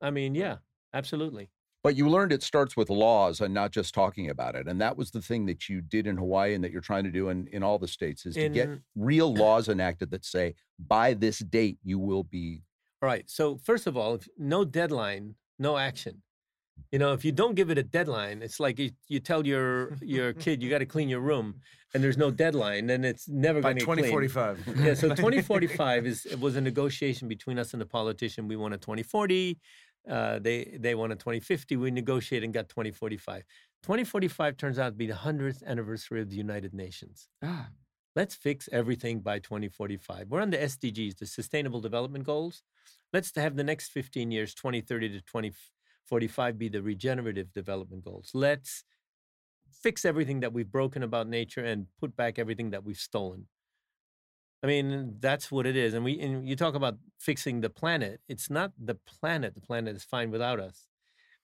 [0.00, 0.56] I mean yeah,
[0.94, 1.50] absolutely.
[1.86, 4.66] But you learned it starts with laws and not just talking about it.
[4.66, 7.12] And that was the thing that you did in Hawaii and that you're trying to
[7.12, 11.14] do in, in all the states is to get real laws enacted that say by
[11.14, 12.64] this date you will be
[13.00, 13.22] All right.
[13.30, 16.24] So first of all, if no deadline, no action.
[16.90, 19.96] You know, if you don't give it a deadline, it's like you, you tell your
[20.02, 21.54] your kid you got to clean your room,
[21.94, 24.28] and there's no deadline, then it's never going to get cleaned.
[24.28, 24.84] 2045.
[24.84, 24.94] Yeah.
[24.94, 28.48] So 2045 is it was a negotiation between us and the politician.
[28.48, 29.58] We wanted 2040.
[30.08, 31.76] Uh, they they wanted 2050.
[31.76, 33.44] We negotiated and got 2045.
[33.82, 37.28] 2045 turns out to be the hundredth anniversary of the United Nations.
[37.42, 37.68] Ah,
[38.16, 40.28] Let's fix everything by 2045.
[40.30, 42.62] We're on the SDGs, the Sustainable Development Goals.
[43.12, 48.30] Let's have the next 15 years, 2030 to 2045, be the Regenerative Development Goals.
[48.32, 48.84] Let's
[49.70, 53.48] fix everything that we've broken about nature and put back everything that we've stolen.
[54.66, 55.94] I mean, that's what it is.
[55.94, 58.20] And we and you talk about fixing the planet.
[58.28, 59.54] It's not the planet.
[59.54, 60.88] The planet is fine without us.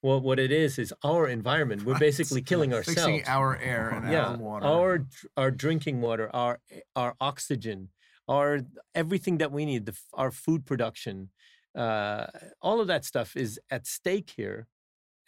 [0.03, 1.85] Well, what it is is our environment.
[1.85, 4.67] We're basically killing ourselves Fixing our air and yeah, our water.
[4.67, 5.07] our
[5.37, 6.59] our drinking water, our
[6.97, 7.91] our oxygen,
[8.27, 11.31] our everything that we need, the, our food production,
[11.77, 12.27] uh,
[12.61, 14.67] all of that stuff is at stake here,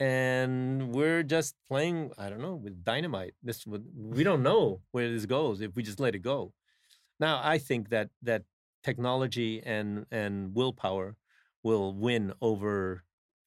[0.01, 2.11] and we're just playing.
[2.19, 3.35] I don't know with dynamite.
[3.41, 3.65] This
[3.97, 6.53] we don't know where this goes if we just let it go.
[7.21, 8.43] Now, I think that that
[8.83, 11.17] technology and and willpower
[11.63, 13.05] will win over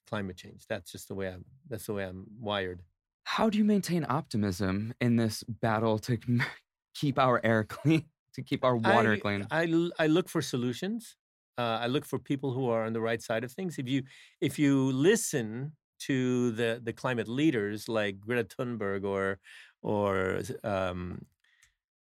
[0.10, 0.66] climate change.
[0.68, 1.46] That's just the way I'm.
[1.70, 2.82] That's the way I'm wired.
[3.24, 6.18] how do you maintain optimism in this battle to
[6.96, 9.48] keep our air clean, to keep our water I, clean?
[9.52, 9.64] I,
[10.00, 11.18] I look for solutions.
[11.58, 13.78] Uh, I look for people who are on the right side of things.
[13.80, 14.04] If you
[14.42, 19.40] if you listen to the the climate leaders like Greta Thunberg or
[19.82, 21.26] or um,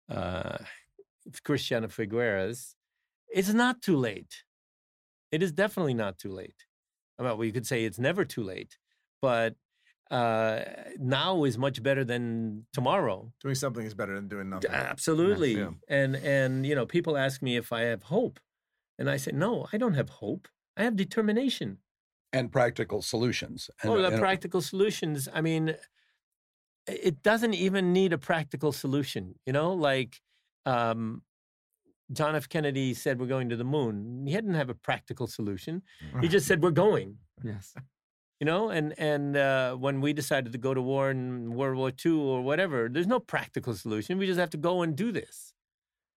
[0.09, 0.57] uh,
[1.43, 2.75] Christiana Figueres,
[3.29, 4.43] it's not too late.
[5.31, 6.65] It is definitely not too late.
[7.19, 8.77] Well, you could say it's never too late,
[9.21, 9.55] but
[10.11, 10.59] uh,
[10.99, 13.31] now is much better than tomorrow.
[13.41, 14.71] Doing something is better than doing nothing.
[14.71, 15.57] Absolutely.
[15.57, 15.71] Yeah.
[15.87, 18.39] And and you know, people ask me if I have hope.
[18.99, 20.47] And I say, no, I don't have hope.
[20.77, 21.79] I have determination.
[22.31, 23.69] and practical solutions.
[23.81, 25.27] And, oh, the and- practical solutions.
[25.33, 25.75] I mean,
[26.87, 29.35] it doesn't even need a practical solution.
[29.45, 30.21] You know, like
[30.65, 31.21] um,
[32.11, 32.47] John F.
[32.49, 35.81] Kennedy said, "We're going to the moon." He didn't have a practical solution.
[36.21, 37.73] He just said, "We're going." Yes.
[38.39, 41.91] You know, and and uh, when we decided to go to war in World War
[42.05, 44.17] II or whatever, there's no practical solution.
[44.17, 45.53] We just have to go and do this.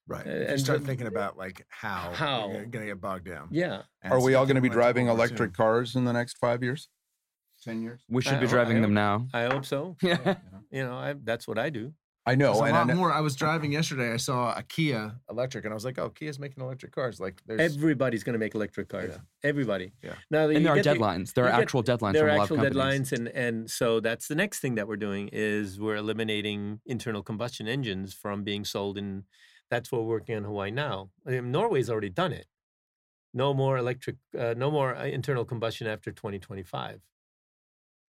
[0.08, 0.26] Right.
[0.26, 2.48] Uh, If you and start the- thinking about like how, How.
[2.52, 3.50] you're going to get bogged down.
[3.52, 3.84] Yeah.
[4.02, 5.30] And Are we all going to be driving World War II.
[5.32, 6.88] electric cars in the next five years?
[7.64, 8.02] 10 years?
[8.10, 9.40] We should I- be I driving them hope- now.
[9.40, 9.96] I hope so.
[10.02, 10.36] Yeah.
[10.72, 11.94] You know, I, that's what I do.
[12.28, 12.48] I know.
[12.48, 13.12] There's a and I lot know- more.
[13.12, 14.12] I was driving yesterday.
[14.12, 17.42] I saw a Kia electric, and I was like, "Oh, Kia's making electric cars." Like,
[17.48, 19.14] there's Everybody's going to make electric cars.
[19.14, 19.50] Yeah.
[19.50, 19.94] Everybody.
[20.04, 20.14] Yeah.
[20.30, 21.34] Now, And there are get the- deadlines.
[21.34, 23.10] There are you get- actual deadlines there from are a lot actual of companies.
[23.10, 27.24] deadlines and and so that's the next thing that we're doing is we're eliminating internal
[27.24, 29.24] combustion engines from being sold and
[29.72, 32.48] that's what we're working on hawaii now I mean, norway's already done it
[33.34, 37.02] no more electric uh, no more uh, internal combustion after 2025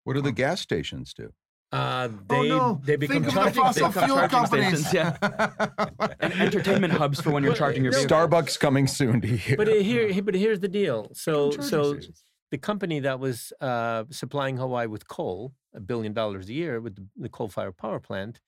[0.05, 1.33] what do the gas stations do?
[1.72, 2.81] Uh, Oh they no!
[2.85, 4.87] they become Think of the fossil become fuel charging companies.
[4.88, 4.94] stations.
[4.94, 6.09] yeah.
[6.20, 8.16] And entertainment hubs for when you're Well, charging your vehicle.
[8.16, 9.57] Starbucks coming soon to you.
[9.57, 12.22] but uh, here here- but here's the deal so so stations.
[12.52, 16.94] the company that was uh, supplying Hawaii with coal, a billion dollars a year with
[16.96, 18.40] the, the coal fired power plant,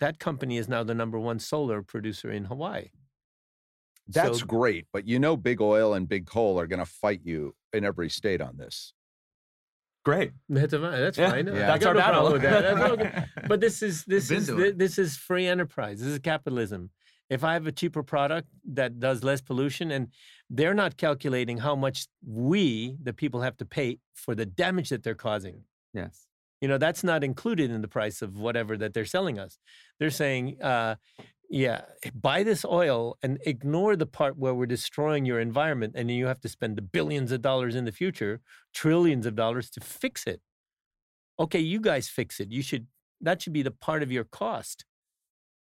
[0.00, 2.88] that company is now the number one solar producer in Hawaii.
[4.08, 7.20] That's So- great, but you know, big oil and big coal are going to fight
[7.24, 8.94] you in every state on this.
[10.04, 10.32] Great.
[10.48, 10.82] That's, fine.
[10.82, 11.48] that's Yeah, fine.
[11.48, 12.32] I that's our no battle.
[12.32, 12.62] with that.
[12.62, 13.24] That's okay.
[13.46, 16.00] But this is this is to this is free enterprise.
[16.00, 16.90] This is capitalism.
[17.30, 20.08] If I have a cheaper product that does less pollution, and
[20.50, 25.02] they're not calculating how much we, the people, have to pay for the damage that
[25.02, 25.62] they're causing.
[25.94, 26.26] Yes.
[26.60, 29.58] You know, that's not included in the price of whatever that they're selling us.
[29.98, 30.96] They're saying, uh,
[31.52, 31.82] yeah,
[32.14, 36.40] buy this oil and ignore the part where we're destroying your environment, and you have
[36.40, 38.40] to spend the billions of dollars in the future,
[38.72, 40.40] trillions of dollars to fix it.
[41.38, 42.50] Okay, you guys fix it.
[42.50, 42.86] You should
[43.20, 44.86] that should be the part of your cost.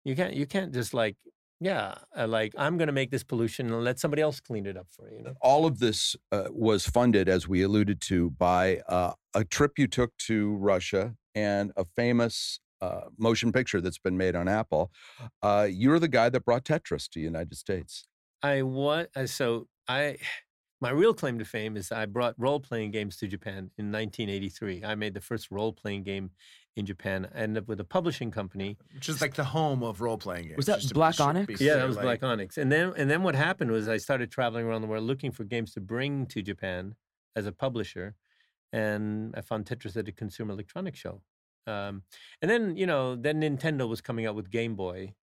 [0.06, 1.18] You can't you can't just like
[1.60, 4.78] yeah, uh, like I'm going to make this pollution and let somebody else clean it
[4.78, 5.18] up for you.
[5.18, 5.34] you know?
[5.42, 9.88] All of this uh, was funded, as we alluded to, by uh, a trip you
[9.88, 14.92] took to Russia and a famous uh, motion picture that's been made on Apple.
[15.42, 18.08] Uh, you're the guy that brought Tetris to the United States.
[18.44, 20.18] I what so I
[20.82, 24.84] my real claim to fame is I brought role playing games to Japan in 1983.
[24.84, 26.32] I made the first role playing game
[26.76, 27.28] in Japan.
[27.34, 28.78] I ended up with a publishing company.
[28.94, 30.58] which is like the home of role playing games.
[30.58, 31.60] Was that just to be Black Onyx?
[31.60, 32.58] be Yeah, that was like- Black Onyx.
[32.58, 35.44] And then and then what happened was I started traveling around the world looking for
[35.44, 36.96] games to bring to Japan
[37.36, 38.16] as a publisher,
[38.72, 41.22] and I found Tetris at a Consumer Electronics Show.
[41.68, 42.04] Um,
[42.42, 45.14] and then you know then Nintendo was coming out with Game Boy,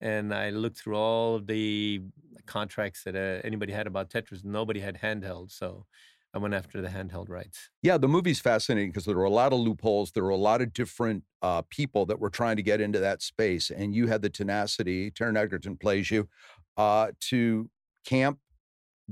[0.00, 2.02] and I looked through all the
[2.46, 4.44] contracts that uh, anybody had about Tetris.
[4.44, 5.86] Nobody had handheld, so
[6.34, 7.70] I went after the handheld rights.
[7.82, 10.12] Yeah, the movie's fascinating because there were a lot of loopholes.
[10.12, 13.20] There were a lot of different uh, people that were trying to get into that
[13.22, 15.10] space, and you had the tenacity.
[15.10, 16.28] Taron Egerton plays you
[16.76, 17.68] uh, to
[18.06, 18.38] camp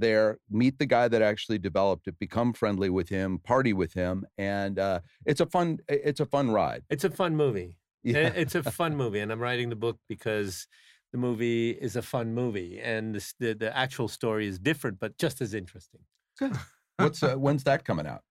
[0.01, 4.27] there, meet the guy that actually developed it, become friendly with him, party with him,
[4.39, 5.79] and uh, it's a fun.
[5.89, 6.85] It's a fun ride.
[6.91, 7.77] It's a fun movie.
[8.03, 8.33] Yeah.
[8.35, 10.67] It's a fun movie, and I'm writing the book because
[11.13, 15.19] the movie is a fun movie, and the the, the actual story is different, but
[15.19, 16.01] just as interesting.
[16.97, 18.23] What's uh, when's that coming out?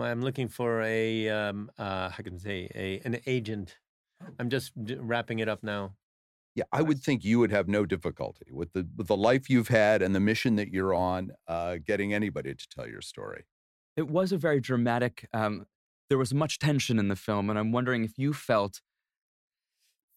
[0.00, 3.76] I'm looking for a um, uh, how can I say a an agent.
[4.38, 5.96] I'm just d- wrapping it up now.
[6.54, 9.68] Yeah, I would think you would have no difficulty with the with the life you've
[9.68, 13.44] had and the mission that you're on, uh, getting anybody to tell your story.
[13.96, 15.26] It was a very dramatic.
[15.32, 15.66] Um,
[16.08, 18.80] there was much tension in the film, and I'm wondering if you felt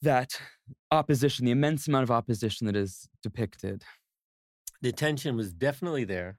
[0.02, 0.40] that
[0.92, 3.84] opposition, the immense amount of opposition that is depicted.
[4.82, 6.38] The tension was definitely there.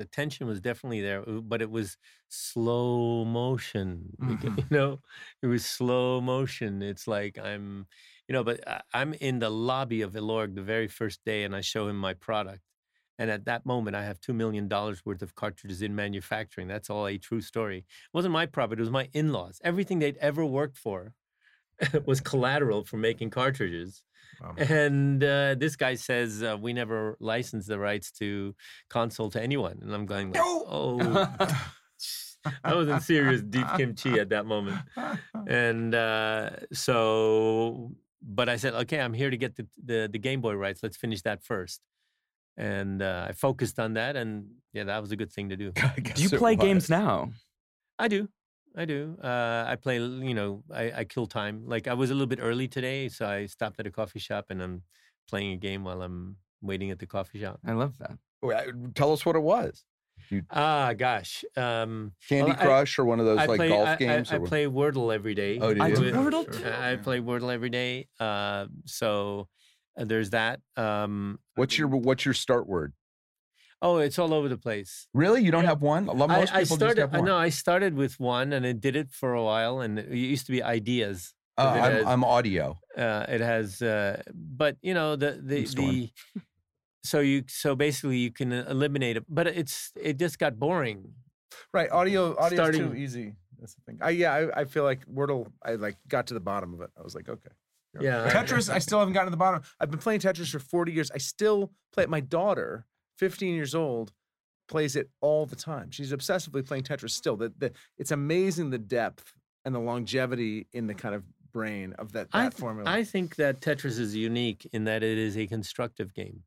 [0.00, 1.98] The tension was definitely there, uh, but it was
[2.30, 4.16] slow motion.
[4.56, 4.70] You Mhm.
[4.70, 5.00] know,
[5.42, 6.80] it was slow motion.
[6.82, 7.86] It's like I'm,
[8.26, 11.54] you know, but I- I'm in the lobby of Elorg the very first day, and
[11.54, 12.62] I show him my product.
[13.18, 16.68] And at that moment, I have two million dollars worth of cartridges in manufacturing.
[16.68, 17.78] That's all a true story.
[17.80, 19.60] It wasn't my profit; it was my in-laws.
[19.64, 21.14] Everything they'd ever worked for
[22.06, 24.02] was collateral for making cartridges.
[24.40, 24.54] Wow.
[24.56, 28.54] And uh, this guy says uh, we never licensed the rights to
[28.88, 31.28] console to anyone, and I'm going, like, oh,
[32.64, 34.78] I was in serious deep kimchi at that moment.
[35.46, 40.40] And uh, so, but I said, okay, I'm here to get the, the the Game
[40.40, 40.82] Boy rights.
[40.82, 41.80] Let's finish that first.
[42.56, 45.72] And uh, I focused on that, and yeah, that was a good thing to do.
[45.72, 47.30] Do you play games now?
[47.98, 48.28] I do.
[48.76, 49.16] I do.
[49.22, 51.64] Uh, I play, you know, I, I kill time.
[51.66, 54.46] Like I was a little bit early today, so I stopped at a coffee shop
[54.50, 54.82] and I'm
[55.28, 57.58] playing a game while I'm waiting at the coffee shop.
[57.66, 58.18] I love that.
[58.42, 58.62] Well,
[58.94, 59.84] Tell us what it was.
[60.50, 61.44] Ah, gosh.
[61.56, 63.96] Um, Candy well, I- Crush or one of those I like play, golf I, I-
[63.96, 64.30] games?
[64.32, 65.58] I, or play Wordle every day.
[65.58, 65.96] Oh, do I you?
[65.96, 66.68] do with- Wordle too.
[66.68, 68.06] I I play Wordle every day.
[68.20, 69.48] Uh, so
[69.98, 70.60] uh, there's that.
[70.76, 72.92] Um, What's your What's your start word?
[73.82, 75.08] Oh, it's all over the place.
[75.14, 75.70] Really, you don't Yeah.
[75.70, 76.08] have one?
[76.08, 76.96] A lot- I, Most I people started.
[76.96, 77.24] just have one.
[77.28, 77.36] know.
[77.36, 80.52] I started with one, and it did it for a while, and it used to
[80.52, 81.34] be ideas.
[81.58, 82.78] Uh, I'm, has- I'm audio.
[82.96, 86.10] Uh, it has, uh, but you know the the the.
[87.02, 91.14] So you so basically you can eliminate it, but it's it just got boring.
[91.72, 93.36] Right, audio audio is too easy.
[93.58, 93.98] That's the thing.
[94.02, 95.46] I yeah, I, I feel like Wordle.
[95.64, 96.90] I like got to the bottom of it.
[96.98, 97.50] I was like, okay.
[98.00, 98.30] Yeah.
[98.30, 98.70] Tetris.
[98.70, 99.62] I still haven't gotten to the bottom.
[99.80, 101.10] I've been playing Tetris for 40 years.
[101.10, 102.08] I still play it.
[102.10, 102.86] My daughter,
[103.20, 104.12] 15 years old,
[104.68, 105.90] plays it all the time.
[105.90, 107.36] She's obsessively playing Tetris still.
[107.36, 109.32] The, the, it's amazing the depth
[109.64, 112.90] and the longevity in the kind of brain of that, that I, th- formula.
[112.90, 116.44] I think that Tetris is unique in that it is a constructive game.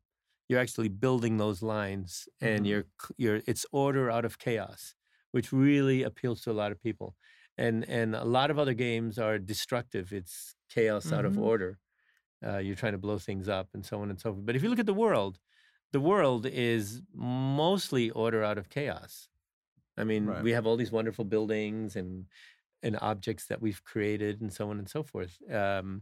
[0.49, 2.69] You're actually building those lines, and Mhm.
[2.69, 2.85] you're
[3.17, 4.93] you're it's order out of chaos,
[5.31, 7.15] which really appeals to a lot of people.
[7.57, 10.11] And and a lot of other games are destructive.
[10.11, 11.41] It's chaos out of Mhm.
[11.51, 11.79] order.
[12.45, 14.45] Uh, you're trying to blow things up and so on and so forth.
[14.45, 15.39] But if you look at the world,
[15.93, 19.29] the world is mostly order out of chaos.
[19.97, 20.43] I mean, Right.
[20.43, 22.25] we have all these wonderful buildings and
[22.85, 25.41] and objects that we've created and so on and so forth.
[25.49, 26.01] Um,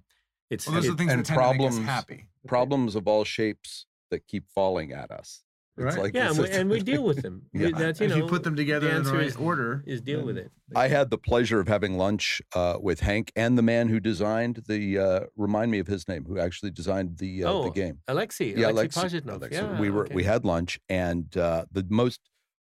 [0.50, 2.28] it's well, those are it- the things and that tend to make problems- us happy.
[2.48, 5.44] Problems of all shapes that keep falling at us.
[5.88, 6.04] It's Right.
[6.04, 7.44] like yeah, and we, and we deal with them.
[7.54, 7.70] We- Yeah.
[7.78, 9.84] That's, you if know, you put them together the in the answer right is, order,
[9.88, 10.52] is deal with it.
[10.76, 14.64] I had the pleasure of having lunch uh, with Henk and the man who designed
[14.68, 15.00] the.
[15.00, 16.26] Uh, remind me of his name.
[16.26, 18.00] Who actually designed the uh, the Oh, game?
[18.08, 19.36] Alexei, yeah, Alexei Alexei- Pajitnov.
[19.38, 19.62] Alexei.
[19.62, 22.20] Yeah, we were we had lunch, and uh, the most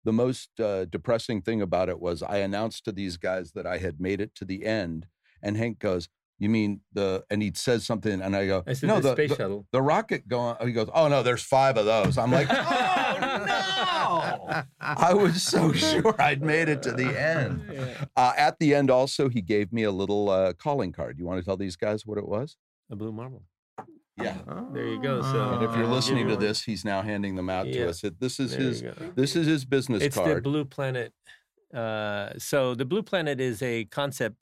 [0.03, 3.77] the most uh, depressing thing about it was I announced to these guys that I
[3.79, 5.07] had made it to the end,
[5.41, 6.09] and Henk goes,
[6.39, 9.13] "You mean the?" And he says something, and I go, I said "No, the the,
[9.13, 9.67] space the, shuttle.
[9.71, 12.53] the rocket going." He goes, "Oh no, there's five of those." I'm like, "Oh
[13.45, 17.61] no!" I was so sure I'd made it to the end.
[17.75, 18.05] Yeah.
[18.15, 21.17] Uh, at the end, also, he gave me a little uh, calling card.
[21.19, 22.55] You want to tell these guys what it was?
[22.89, 23.43] A blue marble.
[24.17, 24.37] Yeah.
[24.73, 25.21] There you go.
[25.21, 28.03] So And if you're listening to this, he's now handing them out to us.
[28.05, 28.81] It- This is There his.
[28.81, 28.93] go.
[29.15, 30.43] This is his business it's the card.
[30.43, 31.11] blue planet.
[31.73, 34.37] Uh, so the blue planet is a concept.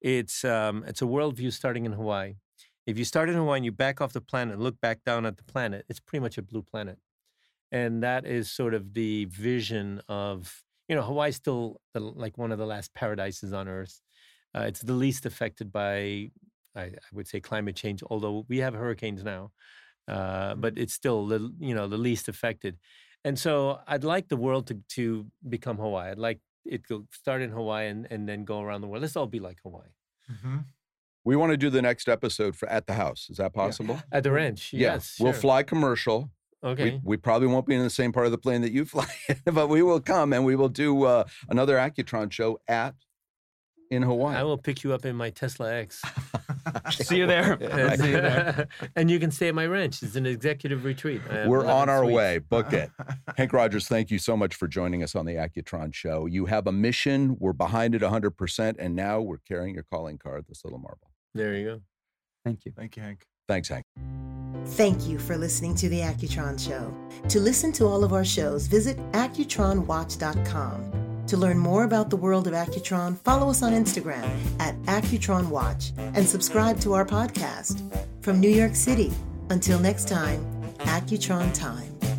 [0.00, 2.34] It's um, it's a worldview starting in Hawaii.
[2.86, 5.26] If you start in Hawaii and you back off the planet and look back down
[5.26, 6.98] at the planet, it's pretty much a blue planet,
[7.72, 12.52] and that is sort of the vision of you know Hawaii's still the, like one
[12.52, 14.00] of the last paradises on Earth.
[14.56, 16.30] Uh, it's the least affected by
[16.74, 19.50] I, I would say climate change, although we have hurricanes now,
[20.08, 22.78] uh, but it's still the you know the least affected.
[23.24, 26.12] And so I'd like the world to, to become Hawaii.
[26.12, 26.38] I'd like
[26.70, 29.02] it to start in Hawaii and, and then go around the world.
[29.02, 29.88] Let's all be like Hawaii.
[30.30, 30.64] Mhm.
[31.24, 33.28] we want to do the next episode for at the house.
[33.30, 34.00] Is that possible?
[34.12, 34.94] At the ranch, Yeah.
[34.94, 35.16] yes.
[35.20, 35.40] We'll sure.
[35.40, 36.30] fly commercial.
[36.64, 36.84] Okay.
[36.84, 39.06] We, we probably won't be in the same part of the plane that you fly
[39.28, 42.94] in, but we will come and we will do uh, another Accutron show at
[43.90, 44.36] in Hawaii.
[44.36, 46.02] I will pick you up in my Tesla X.
[46.90, 47.54] See you there.
[47.54, 48.68] And, See you there.
[48.96, 50.02] and you can stay at my ranch.
[50.02, 51.20] It's an executive retreat.
[51.46, 52.14] We're on our suites.
[52.14, 52.38] way.
[52.38, 52.90] Book it.
[53.38, 56.26] Henk Rogers, thank you so much for joining us on the Accutron show.
[56.26, 57.36] You have a mission.
[57.38, 58.76] We're behind it 100%.
[58.78, 61.10] And now we're carrying your calling card, this little marble.
[61.34, 61.80] There you go.
[62.44, 62.72] Thank you.
[62.76, 63.22] Thank you, Henk.
[63.48, 63.82] Thanks, Henk.
[64.70, 66.92] Thank you for listening to The Accutron Show.
[67.28, 71.05] To listen to all of our shows, visit AccutronWatch.com.
[71.28, 75.90] To learn more about the world of Accutron, follow us on Instagram at Accutron Watch
[75.98, 77.82] and subscribe to our podcast.
[78.22, 79.12] From New York City,
[79.50, 80.44] until next time,
[80.78, 82.15] Accutron Time.